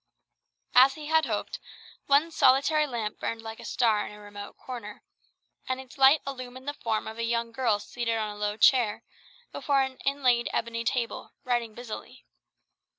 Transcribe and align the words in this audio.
As 0.73 0.95
he 0.95 1.05
had 1.05 1.27
hoped, 1.27 1.59
one 2.07 2.31
solitary 2.31 2.87
lamp 2.87 3.19
burned 3.19 3.43
like 3.43 3.59
a 3.59 3.63
star 3.63 4.03
in 4.03 4.11
a 4.11 4.19
remote 4.19 4.57
corner; 4.57 5.03
and 5.69 5.79
its 5.79 5.95
light 5.95 6.23
illumined 6.25 6.67
the 6.67 6.73
form 6.73 7.07
of 7.07 7.19
a 7.19 7.23
young 7.23 7.51
girl 7.51 7.77
seated 7.77 8.17
on 8.17 8.31
a 8.31 8.35
low 8.39 8.57
chair, 8.57 9.03
before 9.51 9.83
an 9.83 9.97
inlaid 10.03 10.49
ebony 10.51 10.83
table, 10.83 11.33
writing 11.43 11.75
busily. 11.75 12.25